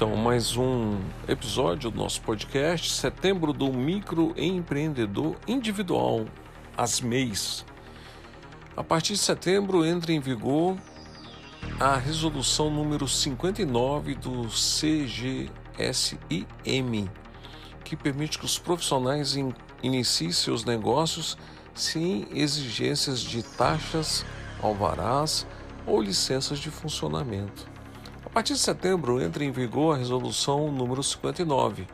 Então, 0.00 0.16
mais 0.16 0.56
um 0.56 0.98
episódio 1.28 1.90
do 1.90 1.98
nosso 1.98 2.22
podcast, 2.22 2.90
setembro 2.90 3.52
do 3.52 3.70
microempreendedor 3.70 5.36
individual, 5.46 6.24
as 6.74 7.02
MEIs. 7.02 7.66
A 8.74 8.82
partir 8.82 9.12
de 9.12 9.18
setembro 9.18 9.84
entra 9.84 10.10
em 10.10 10.18
vigor 10.18 10.78
a 11.78 11.96
resolução 11.96 12.70
número 12.70 13.06
59 13.06 14.14
do 14.14 14.48
CGSIM, 14.48 15.50
que 17.84 17.94
permite 17.94 18.38
que 18.38 18.46
os 18.46 18.58
profissionais 18.58 19.36
in 19.36 19.52
iniciem 19.82 20.32
seus 20.32 20.64
negócios 20.64 21.36
sem 21.74 22.26
exigências 22.32 23.20
de 23.20 23.42
taxas, 23.42 24.24
alvarás 24.62 25.46
ou 25.86 26.00
licenças 26.00 26.58
de 26.58 26.70
funcionamento. 26.70 27.68
A 28.30 28.32
partir 28.32 28.52
de 28.52 28.60
setembro 28.60 29.20
entra 29.20 29.44
em 29.44 29.50
vigor 29.50 29.92
a 29.92 29.98
resolução 29.98 30.70
número 30.70 31.02
59, 31.02 31.84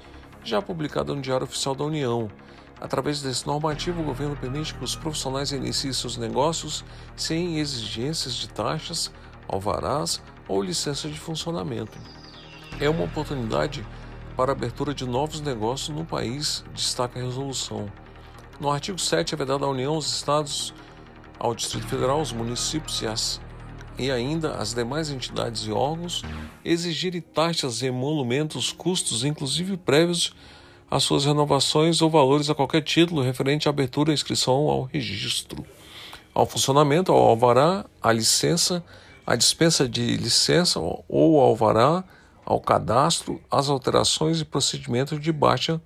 já 0.45 0.61
publicada 0.61 1.15
no 1.15 1.23
Diário 1.23 1.45
Oficial 1.45 1.75
da 1.75 1.83
União. 1.83 2.31
Através 2.79 3.23
desse 3.23 3.47
normativo, 3.47 4.03
o 4.03 4.05
governo 4.05 4.37
permite 4.37 4.75
que 4.75 4.85
os 4.85 4.95
profissionais 4.95 5.51
iniciem 5.51 5.95
seus 5.95 6.19
negócios 6.19 6.85
sem 7.17 7.59
exigências 7.59 8.35
de 8.35 8.51
taxas, 8.51 9.11
alvarás 9.49 10.23
ou 10.47 10.63
licença 10.63 11.09
de 11.09 11.19
funcionamento. 11.19 11.99
É 12.79 12.91
uma 12.91 13.05
oportunidade 13.05 13.85
para 14.37 14.53
a 14.53 14.55
abertura 14.55 14.93
de 14.93 15.07
novos 15.07 15.41
negócios 15.41 15.89
no 15.89 16.05
país, 16.05 16.63
destaca 16.75 17.19
a 17.19 17.23
resolução. 17.23 17.91
No 18.61 18.71
artigo 18.71 18.99
7 18.99 19.33
é 19.33 19.39
vedado 19.39 19.65
à 19.65 19.71
União, 19.71 19.95
aos 19.95 20.13
Estados, 20.15 20.75
ao 21.39 21.55
Distrito 21.55 21.87
Federal, 21.87 22.19
aos 22.19 22.31
municípios 22.31 23.01
e 23.01 23.07
às 23.07 23.41
e 23.99 24.11
ainda 24.11 24.55
as 24.57 24.75
demais 24.75 25.11
entidades 25.11 25.63
e 25.63 25.73
órgãos 25.73 26.23
exigirem 26.65 27.21
taxas 27.21 27.83
emolumentos, 27.83 28.73
custos, 28.73 29.25
inclusive 29.25 29.77
prévios 29.77 30.35
às 30.91 31.03
suas 31.03 31.25
renovações 31.25 32.03
ou 32.03 32.11
valores 32.11 32.51
a 32.51 32.55
qualquer 32.55 32.83
título 32.83 33.23
referente 33.23 33.69
à 33.69 33.71
abertura 33.71 34.13
inscrição 34.13 34.69
ao 34.69 34.83
registro, 34.83 35.65
ao 36.35 36.47
funcionamento, 36.47 37.11
ao 37.11 37.19
alvará, 37.19 37.85
à 38.03 38.13
licença, 38.13 38.85
à 39.27 39.35
dispensa 39.35 39.89
de 39.89 40.17
licença 40.17 40.79
ou 40.81 41.41
alvará, 41.41 42.05
ao 42.45 42.61
cadastro, 42.61 43.41
às 43.51 43.69
alterações 43.69 44.41
e 44.41 44.45
procedimentos 44.45 45.21
de 45.21 45.33
baixa, 45.33 45.81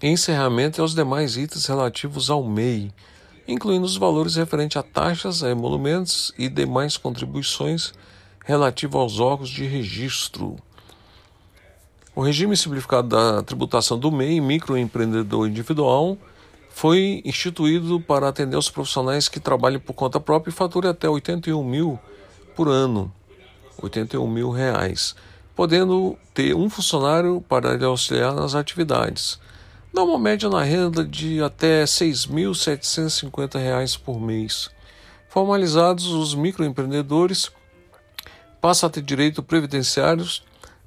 encerramento 0.00 0.80
e 0.80 0.82
aos 0.82 0.94
demais 0.94 1.36
itens 1.36 1.66
relativos 1.66 2.30
ao 2.30 2.42
MEI 2.42 2.90
incluindo 3.46 3.84
os 3.84 3.96
valores 3.96 4.36
referentes 4.36 4.76
a 4.76 4.82
taxas, 4.82 5.42
a 5.42 5.50
emolumentos 5.50 6.32
e 6.38 6.48
demais 6.48 6.96
contribuições 6.96 7.92
relativas 8.44 9.00
aos 9.00 9.20
órgãos 9.20 9.50
de 9.50 9.64
registro. 9.66 10.56
O 12.14 12.22
regime 12.22 12.56
simplificado 12.56 13.08
da 13.08 13.42
tributação 13.42 13.98
do 13.98 14.10
MEI, 14.10 14.40
microempreendedor 14.40 15.48
individual, 15.48 16.16
foi 16.70 17.22
instituído 17.24 18.00
para 18.00 18.28
atender 18.28 18.56
os 18.56 18.70
profissionais 18.70 19.28
que 19.28 19.40
trabalham 19.40 19.80
por 19.80 19.94
conta 19.94 20.18
própria 20.18 20.50
e 20.50 20.54
faturam 20.54 20.90
até 20.90 21.08
81 21.08 21.62
mil 21.62 21.98
por 22.54 22.68
ano, 22.68 23.12
81 23.82 24.26
mil 24.28 24.50
reais, 24.50 25.14
podendo 25.54 26.16
ter 26.32 26.54
um 26.54 26.70
funcionário 26.70 27.44
para 27.48 27.76
lhe 27.76 27.84
auxiliar 27.84 28.34
nas 28.34 28.54
atividades 28.54 29.38
dá 29.94 30.02
uma 30.02 30.18
média 30.18 30.50
na 30.50 30.64
renda 30.64 31.04
de 31.04 31.40
até 31.40 31.82
R$ 31.82 31.84
6.750 31.84 34.00
por 34.00 34.20
mês. 34.20 34.68
Formalizados, 35.28 36.06
os 36.06 36.34
microempreendedores 36.34 37.52
passam 38.60 38.88
a 38.88 38.90
ter 38.90 39.02
direito 39.02 39.40
previdenciários, 39.40 40.42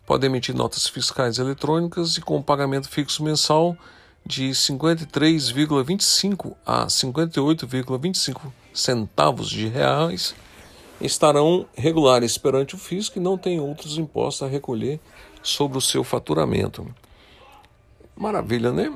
podem 0.06 0.30
emitir 0.30 0.54
notas 0.54 0.88
fiscais 0.88 1.40
eletrônicas 1.40 2.18
e 2.18 2.22
com 2.22 2.42
pagamento 2.42 2.90
fixo 2.90 3.24
mensal 3.24 3.78
de 4.26 4.50
53,25 4.50 6.54
a 6.66 6.88
58,25 6.88 8.52
centavos 8.74 9.50
de 9.50 9.70
reais 9.70 10.36
estarão 11.00 11.66
regulares 11.76 12.38
perante 12.38 12.76
o 12.76 12.78
fisco 12.78 13.20
e 13.20 13.22
não 13.22 13.38
têm 13.38 13.62
outros 13.62 13.98
impostos 13.98 14.46
a 14.46 14.50
recolher 14.52 15.00
sobre 15.42 15.78
o 15.78 15.82
seu 15.82 16.04
faturamento. 16.04 16.86
Maravilha, 18.18 18.72
né? 18.72 18.92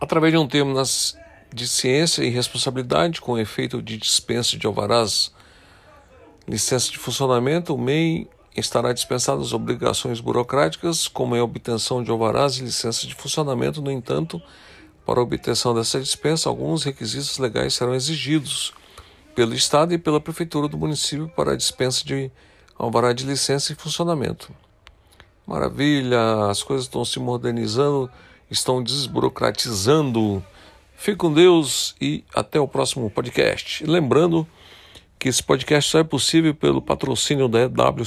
Através 0.00 0.32
de 0.32 0.38
um 0.38 0.46
termo 0.46 0.74
nas, 0.74 1.16
de 1.52 1.68
ciência 1.68 2.24
e 2.24 2.30
responsabilidade, 2.30 3.20
com 3.20 3.38
efeito 3.38 3.80
de 3.80 3.96
dispensa 3.96 4.58
de 4.58 4.66
alvarás, 4.66 5.32
licença 6.46 6.90
de 6.90 6.98
funcionamento, 6.98 7.74
o 7.74 7.78
MEI 7.78 8.28
estará 8.56 8.92
dispensado 8.92 9.40
as 9.40 9.52
obrigações 9.52 10.20
burocráticas, 10.20 11.06
como 11.06 11.36
é 11.36 11.38
a 11.38 11.44
obtenção 11.44 12.02
de 12.02 12.10
alvarás 12.10 12.58
e 12.58 12.64
licença 12.64 13.06
de 13.06 13.14
funcionamento. 13.14 13.80
No 13.80 13.90
entanto, 13.90 14.42
para 15.06 15.20
a 15.20 15.22
obtenção 15.22 15.72
dessa 15.72 16.00
dispensa, 16.00 16.48
alguns 16.48 16.82
requisitos 16.82 17.38
legais 17.38 17.74
serão 17.74 17.94
exigidos 17.94 18.72
pelo 19.34 19.54
Estado 19.54 19.94
e 19.94 19.98
pela 19.98 20.20
Prefeitura 20.20 20.66
do 20.66 20.76
município 20.76 21.28
para 21.36 21.52
a 21.52 21.56
dispensa 21.56 22.04
de 22.04 22.30
alvará 22.76 23.12
de 23.12 23.24
licença 23.24 23.72
e 23.72 23.76
funcionamento. 23.76 24.52
Maravilha, 25.46 26.46
as 26.48 26.62
coisas 26.62 26.86
estão 26.86 27.04
se 27.04 27.18
modernizando, 27.18 28.10
estão 28.50 28.82
desburocratizando. 28.82 30.42
Fique 30.96 31.18
com 31.18 31.32
Deus 31.32 31.94
e 32.00 32.24
até 32.34 32.58
o 32.58 32.66
próximo 32.66 33.10
podcast. 33.10 33.84
Lembrando 33.84 34.46
que 35.18 35.28
esse 35.28 35.42
podcast 35.42 35.90
só 35.90 35.98
é 35.98 36.04
possível 36.04 36.54
pelo 36.54 36.80
patrocínio 36.80 37.48
da 37.48 37.60
EW. 37.60 38.04